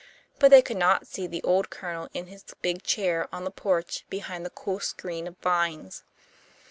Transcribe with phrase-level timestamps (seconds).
[0.39, 4.03] But they could not see the old Colonel in his big chair on the porch
[4.09, 6.01] behind the cool screen of vines.